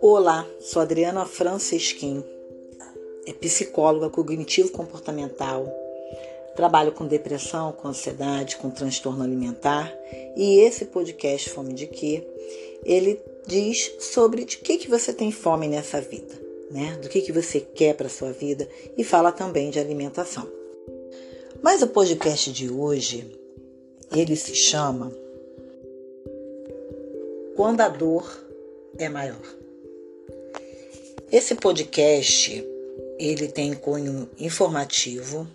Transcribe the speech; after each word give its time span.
Olá, 0.00 0.46
sou 0.60 0.82
Adriana 0.82 1.26
Francisquim, 1.26 2.24
é 3.26 3.32
psicóloga 3.32 4.08
cognitivo-comportamental. 4.10 5.66
Trabalho 6.54 6.92
com 6.92 7.06
depressão, 7.06 7.72
com 7.72 7.88
ansiedade, 7.88 8.56
com 8.56 8.70
transtorno 8.70 9.24
alimentar 9.24 9.92
e 10.36 10.60
esse 10.60 10.84
podcast 10.84 11.50
Fome 11.50 11.72
de 11.72 11.86
Quê? 11.86 12.22
Ele 12.84 13.20
diz 13.46 13.92
sobre 13.98 14.44
de 14.44 14.58
que, 14.58 14.78
que 14.78 14.88
você 14.88 15.12
tem 15.12 15.32
fome 15.32 15.66
nessa 15.66 16.00
vida, 16.00 16.34
né? 16.70 16.98
Do 17.02 17.08
que, 17.08 17.20
que 17.20 17.32
você 17.32 17.60
quer 17.60 17.94
para 17.94 18.08
sua 18.08 18.32
vida 18.32 18.68
e 18.96 19.02
fala 19.02 19.32
também 19.32 19.70
de 19.70 19.80
alimentação. 19.80 20.46
Mas 21.62 21.82
o 21.82 21.88
podcast 21.88 22.52
de 22.52 22.70
hoje, 22.70 23.41
ele 24.14 24.36
se 24.36 24.54
chama 24.54 25.12
Quando 27.56 27.80
a 27.80 27.88
dor 27.88 28.44
é 28.98 29.08
maior. 29.08 29.42
Esse 31.30 31.54
podcast 31.54 32.64
ele 33.18 33.48
tem 33.48 33.72
cunho 33.74 34.28
informativo 34.38 35.46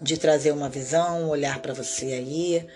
de 0.00 0.16
trazer 0.18 0.52
uma 0.52 0.68
visão, 0.68 1.24
um 1.24 1.28
olhar 1.28 1.60
para 1.60 1.74
você 1.74 2.06
aí, 2.06 2.66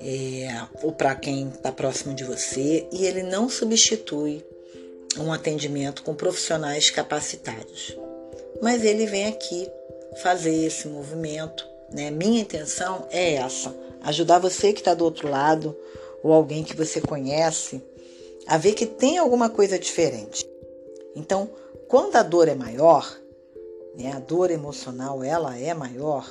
é, 0.00 0.48
ou 0.82 0.92
para 0.92 1.14
quem 1.14 1.48
está 1.48 1.72
próximo 1.72 2.14
de 2.14 2.24
você, 2.24 2.86
e 2.92 3.06
ele 3.06 3.22
não 3.22 3.48
substitui 3.48 4.44
um 5.18 5.32
atendimento 5.32 6.02
com 6.02 6.14
profissionais 6.14 6.90
capacitados. 6.90 7.96
Mas 8.60 8.84
ele 8.84 9.06
vem 9.06 9.26
aqui 9.26 9.68
fazer 10.22 10.54
esse 10.64 10.88
movimento. 10.88 11.66
Né? 11.92 12.10
Minha 12.10 12.40
intenção 12.40 13.06
é 13.10 13.34
essa: 13.34 13.74
ajudar 14.02 14.38
você 14.38 14.72
que 14.72 14.80
está 14.80 14.94
do 14.94 15.04
outro 15.04 15.28
lado, 15.28 15.76
ou 16.22 16.32
alguém 16.32 16.64
que 16.64 16.76
você 16.76 17.00
conhece, 17.00 17.82
a 18.46 18.58
ver 18.58 18.72
que 18.72 18.86
tem 18.86 19.18
alguma 19.18 19.48
coisa 19.48 19.78
diferente. 19.78 20.48
Então, 21.14 21.50
quando 21.88 22.16
a 22.16 22.22
dor 22.22 22.48
é 22.48 22.54
maior, 22.54 23.18
né, 23.96 24.12
a 24.12 24.20
dor 24.20 24.50
emocional 24.50 25.22
ela 25.22 25.58
é 25.58 25.72
maior 25.72 26.28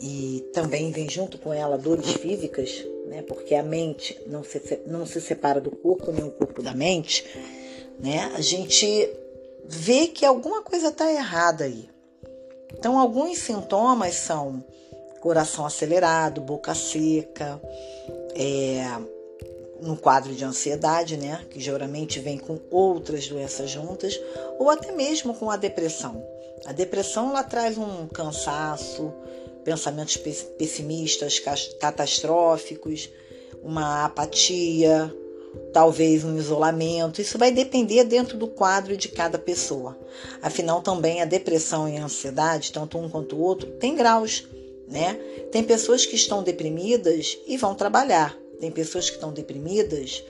e 0.00 0.48
também 0.52 0.90
vem 0.92 1.08
junto 1.08 1.38
com 1.38 1.52
ela 1.52 1.76
dores 1.76 2.12
físicas, 2.12 2.84
né, 3.06 3.22
porque 3.22 3.54
a 3.54 3.62
mente 3.62 4.18
não 4.26 4.44
se, 4.44 4.80
não 4.86 5.06
se 5.06 5.20
separa 5.20 5.60
do 5.60 5.70
corpo 5.70 6.12
nem 6.12 6.24
o 6.24 6.30
corpo 6.30 6.62
da 6.62 6.74
mente, 6.74 7.24
né, 7.98 8.32
a 8.34 8.40
gente 8.40 9.10
vê 9.66 10.08
que 10.08 10.24
alguma 10.24 10.62
coisa 10.62 10.88
está 10.88 11.10
errada 11.10 11.64
aí. 11.64 11.88
Então, 12.78 12.98
alguns 12.98 13.38
sintomas 13.38 14.14
são 14.14 14.62
coração 15.20 15.64
acelerado, 15.64 16.42
boca 16.42 16.74
seca, 16.74 17.58
é, 18.34 18.84
no 19.80 19.96
quadro 19.96 20.34
de 20.34 20.44
ansiedade, 20.44 21.16
né, 21.16 21.46
que 21.50 21.58
geralmente 21.58 22.20
vem 22.20 22.36
com 22.36 22.60
outras 22.70 23.26
doenças 23.26 23.70
juntas, 23.70 24.20
ou 24.58 24.68
até 24.68 24.92
mesmo 24.92 25.34
com 25.34 25.50
a 25.50 25.56
depressão. 25.56 26.22
A 26.66 26.72
depressão 26.72 27.30
ela 27.30 27.42
traz 27.42 27.78
um 27.78 28.06
cansaço, 28.08 29.12
pensamentos 29.64 30.16
pessimistas, 30.16 31.40
catastróficos, 31.80 33.08
uma 33.62 34.04
apatia, 34.04 35.10
talvez 35.72 36.24
um 36.24 36.36
isolamento. 36.36 37.20
Isso 37.20 37.36
vai 37.36 37.50
depender 37.50 38.04
dentro 38.04 38.38
do 38.38 38.46
quadro 38.46 38.96
de 38.96 39.08
cada 39.08 39.38
pessoa. 39.38 39.98
Afinal, 40.40 40.80
também 40.80 41.20
a 41.20 41.24
depressão 41.24 41.88
e 41.88 41.96
a 41.96 42.04
ansiedade, 42.04 42.72
tanto 42.72 42.98
um 42.98 43.08
quanto 43.08 43.36
o 43.36 43.40
outro, 43.40 43.70
tem 43.72 43.94
graus, 43.94 44.46
né? 44.88 45.14
Tem 45.50 45.62
pessoas 45.62 46.06
que 46.06 46.14
estão 46.16 46.42
deprimidas 46.42 47.38
e 47.46 47.56
vão 47.56 47.74
trabalhar. 47.74 48.36
Tem 48.60 48.70
pessoas 48.70 49.10
que 49.10 49.16
estão 49.16 49.32
deprimidas 49.32 50.24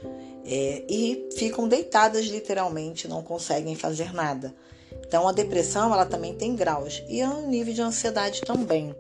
é, 0.45 0.83
e 0.89 1.29
ficam 1.37 1.69
deitadas 1.69 2.27
literalmente, 2.27 3.07
não 3.07 3.23
conseguem 3.23 3.75
fazer 3.77 4.13
nada. 4.13 4.55
Então 5.07 5.29
a 5.29 5.33
depressão 5.33 5.93
ela 5.93 6.07
também 6.07 6.35
tem 6.35 6.57
graus 6.57 7.03
e 7.09 7.23
o 7.23 7.47
nível 7.47 7.75
de 7.75 7.83
ansiedade 7.83 8.41
também. 8.41 8.95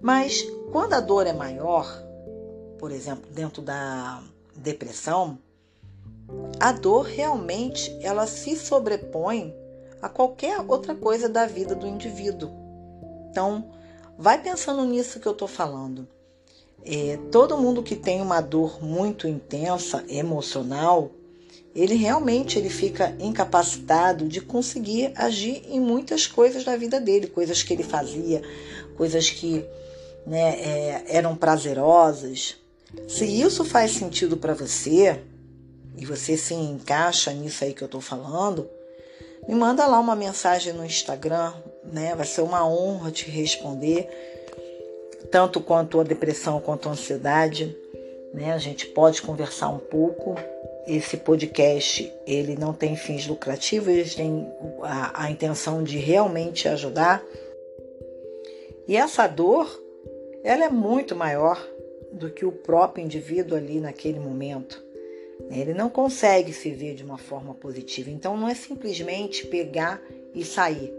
Mas 0.00 0.42
quando 0.72 0.94
a 0.94 1.00
dor 1.00 1.26
é 1.26 1.32
maior, 1.32 1.86
por 2.78 2.90
exemplo, 2.90 3.30
dentro 3.30 3.60
da 3.60 4.22
depressão, 4.60 5.38
a 6.58 6.72
dor 6.72 7.06
realmente 7.06 7.96
ela 8.02 8.26
se 8.26 8.56
sobrepõe 8.56 9.54
a 10.00 10.08
qualquer 10.08 10.60
outra 10.66 10.94
coisa 10.94 11.28
da 11.28 11.46
vida 11.46 11.74
do 11.74 11.86
indivíduo. 11.86 12.50
Então, 13.30 13.70
vai 14.18 14.40
pensando 14.40 14.84
nisso 14.84 15.20
que 15.20 15.26
eu 15.26 15.32
estou 15.32 15.48
falando. 15.48 16.06
É, 16.84 17.18
todo 17.30 17.58
mundo 17.58 17.82
que 17.82 17.94
tem 17.94 18.22
uma 18.22 18.40
dor 18.40 18.82
muito 18.82 19.28
intensa, 19.28 20.04
emocional, 20.08 21.10
ele 21.74 21.94
realmente 21.94 22.58
ele 22.58 22.70
fica 22.70 23.14
incapacitado 23.20 24.26
de 24.26 24.40
conseguir 24.40 25.12
agir 25.14 25.62
em 25.68 25.78
muitas 25.78 26.26
coisas 26.26 26.64
da 26.64 26.76
vida 26.76 27.00
dele, 27.00 27.26
coisas 27.26 27.62
que 27.62 27.72
ele 27.72 27.82
fazia, 27.82 28.42
coisas 28.96 29.30
que 29.30 29.64
né, 30.26 30.60
é, 30.60 31.04
eram 31.08 31.36
prazerosas. 31.36 32.56
Se 33.08 33.24
isso 33.24 33.64
faz 33.64 33.92
sentido 33.92 34.36
para 34.36 34.54
você 34.54 35.20
e 35.96 36.04
você 36.04 36.36
se 36.36 36.54
encaixa 36.54 37.32
nisso 37.32 37.64
aí 37.64 37.72
que 37.72 37.82
eu 37.82 37.86
estou 37.86 38.00
falando, 38.00 38.68
me 39.48 39.54
manda 39.54 39.86
lá 39.86 39.98
uma 39.98 40.16
mensagem 40.16 40.72
no 40.72 40.84
Instagram, 40.84 41.52
né? 41.84 42.14
Vai 42.14 42.26
ser 42.26 42.42
uma 42.42 42.66
honra 42.66 43.10
te 43.10 43.30
responder 43.30 44.08
tanto 45.30 45.60
quanto 45.60 46.00
a 46.00 46.04
depressão 46.04 46.60
quanto 46.60 46.88
a 46.88 46.92
ansiedade, 46.92 47.76
né? 48.34 48.52
A 48.52 48.58
gente 48.58 48.86
pode 48.86 49.22
conversar 49.22 49.68
um 49.68 49.78
pouco. 49.78 50.34
Esse 50.86 51.16
podcast 51.16 52.12
ele 52.26 52.56
não 52.56 52.72
tem 52.72 52.96
fins 52.96 53.26
lucrativos, 53.26 53.88
ele 53.88 54.10
tem 54.10 54.48
a, 54.82 55.24
a 55.24 55.30
intenção 55.30 55.82
de 55.82 55.98
realmente 55.98 56.68
ajudar. 56.68 57.22
E 58.88 58.96
essa 58.96 59.26
dor, 59.28 59.68
ela 60.42 60.64
é 60.64 60.68
muito 60.68 61.14
maior 61.14 61.64
do 62.12 62.30
que 62.30 62.44
o 62.44 62.52
próprio 62.52 63.04
indivíduo 63.04 63.56
ali 63.56 63.80
naquele 63.80 64.18
momento. 64.18 64.82
Ele 65.50 65.72
não 65.72 65.88
consegue 65.88 66.52
se 66.52 66.70
ver 66.70 66.94
de 66.94 67.02
uma 67.02 67.18
forma 67.18 67.54
positiva. 67.54 68.10
Então 68.10 68.36
não 68.36 68.48
é 68.48 68.54
simplesmente 68.54 69.46
pegar 69.46 70.00
e 70.34 70.44
sair, 70.44 70.92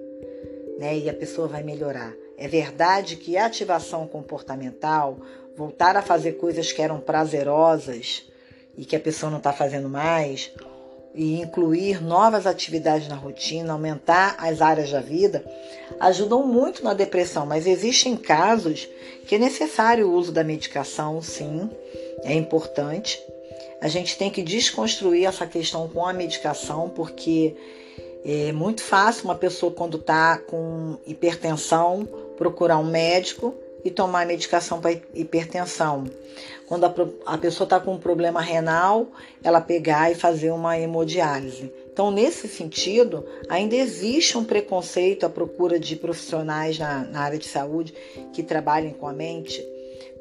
né? 0.80 0.98
E 0.98 1.10
a 1.10 1.14
pessoa 1.14 1.48
vai 1.48 1.64
melhorar. 1.64 2.14
É 2.38 2.48
verdade 2.48 3.18
que 3.18 3.38
a 3.38 3.46
ativação 3.46 4.08
comportamental, 4.08 5.20
voltar 5.56 5.96
a 5.96 6.02
fazer 6.02 6.34
coisas 6.34 6.72
que 6.72 6.82
eram 6.82 7.00
prazerosas 7.00 8.28
e 8.76 8.84
que 8.84 8.96
a 8.96 9.00
pessoa 9.00 9.30
não 9.30 9.38
está 9.38 9.54
fazendo 9.54 9.88
mais, 9.88 10.52
e 11.14 11.42
incluir 11.42 12.02
novas 12.02 12.48
atividades 12.48 13.08
na 13.08 13.16
rotina, 13.16 13.74
aumentar 13.74 14.36
as 14.40 14.62
áreas 14.62 14.92
da 14.92 15.02
vida, 15.02 15.44
ajudam 16.00 16.46
muito 16.46 16.84
na 16.84 16.94
depressão, 16.94 17.46
mas 17.46 17.68
existem 17.68 18.16
casos 18.16 18.88
que 19.28 19.36
é 19.36 19.38
necessário 19.38 20.08
o 20.08 20.14
uso 20.14 20.32
da 20.32 20.44
medicação, 20.44 21.22
sim, 21.22 21.70
é 22.24 22.34
importante. 22.34 23.22
A 23.82 23.88
gente 23.88 24.18
tem 24.18 24.30
que 24.30 24.44
desconstruir 24.44 25.26
essa 25.26 25.46
questão 25.46 25.88
com 25.90 26.06
a 26.06 26.14
medicação, 26.14 26.90
porque 26.90 27.56
é 28.24 28.52
muito 28.52 28.82
fácil 28.82 29.26
uma 29.26 29.36
pessoa, 29.36 29.72
quando 29.72 29.98
está 29.98 30.38
com 30.38 30.98
hipertensão, 31.06 32.08
procurar 32.38 32.78
um 32.78 32.86
médico 32.86 33.54
e 33.84 33.92
tomar 33.92 34.26
medicação 34.26 34.80
para 34.80 34.92
hipertensão. 35.14 36.06
Quando 36.68 36.86
a, 36.86 36.94
a 37.26 37.38
pessoa 37.38 37.66
está 37.66 37.80
com 37.80 37.94
um 37.94 38.00
problema 38.00 38.42
renal, 38.42 39.08
ela 39.44 39.60
pegar 39.60 40.12
e 40.12 40.16
fazer 40.16 40.52
uma 40.52 40.78
hemodiálise. 40.78 41.72
Então, 41.92 42.10
nesse 42.10 42.48
sentido, 42.48 43.26
ainda 43.50 43.76
existe 43.76 44.38
um 44.38 44.46
preconceito 44.46 45.26
à 45.26 45.30
procura 45.30 45.78
de 45.78 45.96
profissionais 45.96 46.80
na, 46.80 47.04
na 47.04 47.20
área 47.22 47.38
de 47.38 47.48
saúde 47.48 47.94
que 48.32 48.42
trabalhem 48.42 48.94
com 48.94 49.08
a 49.08 49.14
mente, 49.14 49.62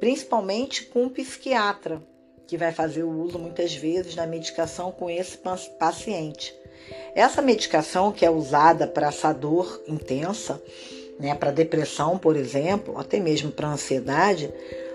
principalmente 0.01 0.87
com 0.87 1.05
um 1.05 1.09
psiquiatra, 1.09 2.03
que 2.49 2.57
vai 2.57 2.73
fazer 2.73 3.05
o 3.05 3.23
uso 3.23 3.39
muitas 3.39 3.73
vezes 3.73 4.17
da 4.17 4.27
medicação 4.27 4.91
com 4.91 5.09
esse 5.09 5.39
paciente. 5.79 6.53
Essa 7.15 7.41
medicação 7.41 8.11
que 8.11 8.27
é 8.27 8.31
usada 8.31 8.89
para 8.89 9.07
essa 9.07 9.33
dor 9.33 9.81
intensa, 9.87 10.61
né, 11.21 11.35
para 11.35 11.51
depressão, 11.51 12.19
por 12.19 12.35
exemplo, 12.35 12.99
até 12.99 13.21
mesmo 13.21 13.53
para 13.53 13.69
ansiedade, 13.69 14.51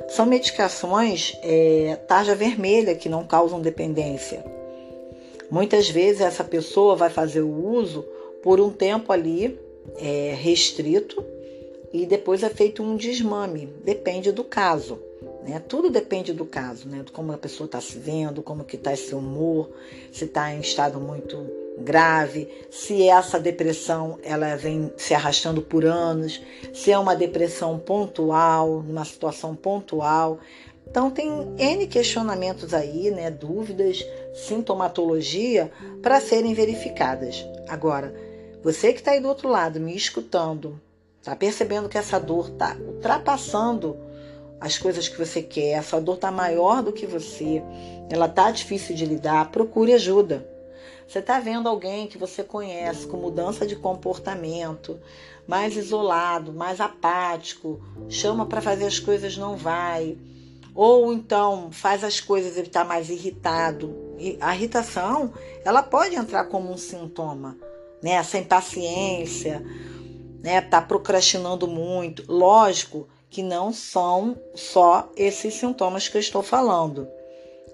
são 0.09 0.25
medicações 0.25 1.37
é, 1.41 1.97
tarja 2.07 2.35
vermelha 2.35 2.95
que 2.95 3.07
não 3.07 3.25
causam 3.25 3.61
dependência. 3.61 4.43
Muitas 5.49 5.89
vezes 5.89 6.21
essa 6.21 6.43
pessoa 6.43 6.95
vai 6.95 7.09
fazer 7.09 7.41
o 7.41 7.69
uso 7.69 8.03
por 8.41 8.59
um 8.59 8.71
tempo 8.71 9.11
ali 9.11 9.59
é, 9.97 10.35
restrito 10.35 11.23
e 11.93 12.05
depois 12.05 12.41
é 12.43 12.49
feito 12.49 12.81
um 12.81 12.97
desmame, 12.97 13.69
depende 13.83 14.31
do 14.31 14.43
caso. 14.43 14.99
Né? 15.47 15.61
Tudo 15.67 15.91
depende 15.91 16.33
do 16.33 16.45
caso, 16.45 16.87
né? 16.87 17.03
de 17.05 17.11
como 17.11 17.31
a 17.31 17.37
pessoa 17.37 17.65
está 17.65 17.79
se 17.79 17.99
vendo, 17.99 18.41
como 18.41 18.63
que 18.63 18.75
está 18.75 18.93
esse 18.93 19.13
humor, 19.13 19.69
se 20.11 20.25
está 20.25 20.51
em 20.51 20.59
estado 20.59 20.99
muito 20.99 21.64
grave, 21.77 22.47
se 22.71 23.07
essa 23.07 23.39
depressão 23.39 24.17
ela 24.23 24.55
vem 24.55 24.91
se 24.97 25.13
arrastando 25.13 25.61
por 25.61 25.85
anos, 25.85 26.41
se 26.73 26.91
é 26.91 26.97
uma 26.97 27.15
depressão 27.15 27.77
pontual, 27.77 28.81
numa 28.81 29.05
situação 29.05 29.55
pontual. 29.55 30.39
Então 30.87 31.11
tem 31.11 31.53
N 31.57 31.87
questionamentos 31.87 32.73
aí, 32.73 33.11
né, 33.11 33.29
dúvidas, 33.29 34.05
sintomatologia 34.33 35.71
para 36.01 36.21
serem 36.21 36.53
verificadas. 36.53 37.45
Agora, 37.67 38.13
você 38.63 38.93
que 38.93 38.99
está 38.99 39.11
aí 39.11 39.19
do 39.19 39.27
outro 39.27 39.49
lado 39.49 39.79
me 39.79 39.95
escutando, 39.95 40.79
tá 41.23 41.35
percebendo 41.35 41.89
que 41.89 41.97
essa 41.97 42.19
dor 42.19 42.49
está 42.49 42.75
ultrapassando 42.79 43.97
as 44.59 44.77
coisas 44.77 45.09
que 45.09 45.17
você 45.17 45.41
quer, 45.41 45.71
essa 45.71 45.99
dor 45.99 46.15
está 46.15 46.31
maior 46.31 46.81
do 46.81 46.93
que 46.93 47.05
você, 47.05 47.61
ela 48.09 48.27
tá 48.27 48.49
difícil 48.49 48.95
de 48.95 49.05
lidar, 49.05 49.51
procure 49.51 49.93
ajuda. 49.93 50.54
Você 51.07 51.19
está 51.19 51.39
vendo 51.39 51.69
alguém 51.69 52.07
que 52.07 52.17
você 52.17 52.43
conhece 52.43 53.05
com 53.05 53.17
mudança 53.17 53.65
de 53.65 53.75
comportamento, 53.75 54.99
mais 55.47 55.77
isolado, 55.77 56.51
mais 56.51 56.81
apático, 56.81 57.79
chama 58.09 58.45
para 58.45 58.61
fazer 58.61 58.85
as 58.85 58.99
coisas, 58.99 59.37
não 59.37 59.55
vai. 59.55 60.17
Ou 60.73 61.13
então 61.13 61.71
faz 61.71 62.03
as 62.03 62.19
coisas 62.19 62.57
e 62.57 62.61
está 62.61 62.83
mais 62.83 63.09
irritado. 63.09 63.95
E 64.17 64.37
a 64.41 64.55
irritação, 64.55 65.31
ela 65.63 65.83
pode 65.83 66.15
entrar 66.15 66.45
como 66.45 66.71
um 66.71 66.77
sintoma, 66.77 67.55
né? 68.01 68.11
Essa 68.11 68.39
impaciência, 68.39 69.63
né? 70.43 70.59
Tá 70.59 70.81
procrastinando 70.81 71.67
muito. 71.67 72.25
Lógico 72.27 73.07
que 73.29 73.43
não 73.43 73.71
são 73.71 74.37
só 74.53 75.11
esses 75.15 75.53
sintomas 75.53 76.07
que 76.07 76.17
eu 76.17 76.21
estou 76.21 76.41
falando. 76.41 77.07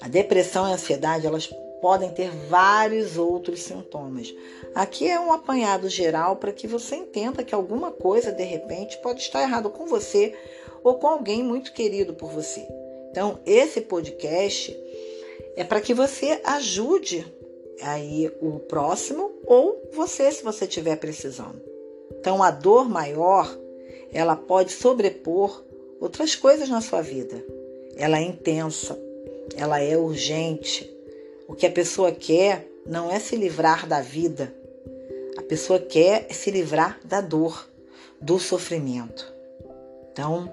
A 0.01 0.07
depressão 0.07 0.67
e 0.67 0.71
a 0.71 0.73
ansiedade, 0.73 1.25
elas 1.25 1.49
podem 1.81 2.11
ter 2.11 2.29
vários 2.47 3.17
outros 3.17 3.61
sintomas. 3.63 4.33
Aqui 4.73 5.09
é 5.09 5.19
um 5.19 5.33
apanhado 5.33 5.89
geral 5.89 6.35
para 6.35 6.53
que 6.53 6.67
você 6.67 6.95
entenda 6.95 7.43
que 7.43 7.55
alguma 7.55 7.91
coisa 7.91 8.31
de 8.31 8.43
repente 8.43 8.97
pode 9.01 9.21
estar 9.21 9.41
errado 9.41 9.69
com 9.69 9.85
você 9.85 10.33
ou 10.83 10.95
com 10.95 11.07
alguém 11.07 11.43
muito 11.43 11.73
querido 11.73 12.13
por 12.13 12.29
você. 12.29 12.65
Então, 13.09 13.39
esse 13.45 13.81
podcast 13.81 14.77
é 15.55 15.63
para 15.63 15.81
que 15.81 15.93
você 15.93 16.39
ajude 16.43 17.25
aí 17.81 18.31
o 18.41 18.59
próximo 18.59 19.31
ou 19.45 19.81
você 19.91 20.31
se 20.31 20.43
você 20.43 20.65
estiver 20.65 20.95
precisando. 20.95 21.61
Então, 22.19 22.41
a 22.41 22.51
dor 22.51 22.87
maior, 22.87 23.53
ela 24.13 24.35
pode 24.35 24.71
sobrepor 24.71 25.63
outras 25.99 26.35
coisas 26.35 26.69
na 26.69 26.79
sua 26.79 27.01
vida. 27.01 27.43
Ela 27.97 28.19
é 28.19 28.21
intensa, 28.21 28.97
ela 29.57 29.81
é 29.81 29.97
urgente, 29.97 30.89
o 31.51 31.53
que 31.53 31.65
a 31.65 31.71
pessoa 31.71 32.13
quer 32.13 32.65
não 32.87 33.11
é 33.11 33.19
se 33.19 33.35
livrar 33.35 33.85
da 33.85 33.99
vida. 33.99 34.55
A 35.37 35.41
pessoa 35.41 35.79
quer 35.79 36.31
se 36.31 36.49
livrar 36.49 36.97
da 37.03 37.19
dor, 37.19 37.69
do 38.21 38.39
sofrimento. 38.39 39.29
Então, 40.13 40.49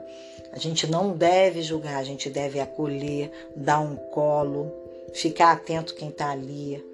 a 0.51 0.59
gente 0.59 0.89
não 0.89 1.17
deve 1.17 1.63
julgar, 1.63 1.99
a 1.99 2.03
gente 2.03 2.29
deve 2.29 2.59
acolher, 2.59 3.31
dar 3.55 3.79
um 3.79 3.95
colo, 3.95 4.73
ficar 5.15 5.53
atento 5.53 5.95
quem 5.95 6.09
está 6.09 6.33
ali, 6.33 6.85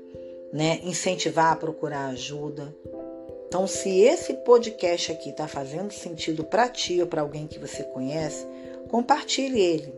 né? 0.53 0.81
incentivar 0.83 1.53
a 1.53 1.57
procurar 1.57 2.09
ajuda. 2.09 2.77
Então, 3.49 3.67
se 3.67 4.01
esse 4.01 4.35
podcast 4.35 5.13
aqui 5.13 5.31
está 5.31 5.49
fazendo 5.49 5.93
sentido 5.93 6.45
para 6.45 6.69
ti 6.69 7.01
ou 7.01 7.07
para 7.07 7.23
alguém 7.23 7.47
que 7.47 7.59
você 7.59 7.83
conhece, 7.85 8.47
compartilhe 8.91 9.63
ele. 9.63 9.95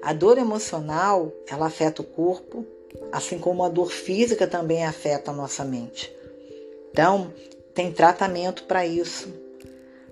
A 0.00 0.14
dor 0.14 0.38
emocional, 0.38 1.30
ela 1.46 1.66
afeta 1.66 2.00
o 2.00 2.04
corpo, 2.04 2.64
assim 3.12 3.38
como 3.38 3.64
a 3.64 3.68
dor 3.68 3.90
física 3.90 4.46
também 4.46 4.84
afeta 4.84 5.30
a 5.30 5.34
nossa 5.34 5.64
mente. 5.64 6.14
Então, 6.90 7.32
tem 7.74 7.92
tratamento 7.92 8.64
para 8.64 8.86
isso. 8.86 9.28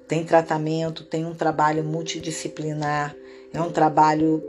Tem 0.07 0.25
tratamento, 0.25 1.05
tem 1.05 1.25
um 1.25 1.35
trabalho 1.35 1.83
multidisciplinar, 1.83 3.17
é 3.53 3.61
um 3.61 3.73
trabalho 3.73 4.43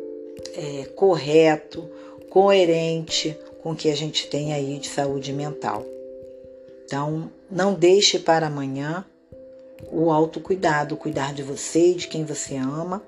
é, 0.53 0.85
correto, 0.95 1.89
coerente 2.29 3.37
com 3.63 3.71
o 3.71 3.75
que 3.75 3.89
a 3.89 3.95
gente 3.95 4.27
tem 4.27 4.53
aí 4.53 4.77
de 4.77 4.89
saúde 4.89 5.31
mental. 5.31 5.85
Então, 6.85 7.31
não 7.49 7.73
deixe 7.73 8.19
para 8.19 8.47
amanhã 8.47 9.05
o 9.91 10.11
autocuidado, 10.11 10.97
cuidar 10.97 11.33
de 11.33 11.41
você 11.41 11.91
e 11.91 11.95
de 11.95 12.07
quem 12.07 12.25
você 12.25 12.57
ama 12.57 13.01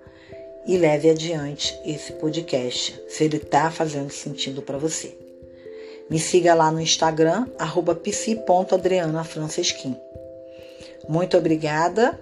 e 0.68 0.78
leve 0.78 1.10
adiante 1.10 1.76
esse 1.86 2.12
podcast, 2.14 3.02
se 3.08 3.24
ele 3.24 3.38
está 3.38 3.72
fazendo 3.72 4.12
sentido 4.12 4.62
para 4.62 4.78
você. 4.78 5.18
Me 6.10 6.20
siga 6.20 6.54
lá 6.54 6.70
no 6.72 6.82
Instagram, 6.82 7.48
arroba 7.58 7.96
psi.adrianafrancesquim. 7.96 9.96
Muito 11.08 11.38
obrigada 11.38 12.20